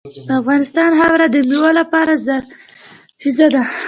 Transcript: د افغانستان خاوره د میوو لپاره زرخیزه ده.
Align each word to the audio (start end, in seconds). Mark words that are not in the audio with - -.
د 0.27 0.29
افغانستان 0.41 0.89
خاوره 0.99 1.27
د 1.29 1.35
میوو 1.49 1.71
لپاره 1.79 2.13
زرخیزه 2.25 3.47
ده. 3.53 3.63